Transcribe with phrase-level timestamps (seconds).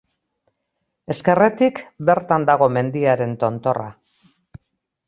[1.15, 3.89] Ezkerretik, bertan dago mendiaren tontorra.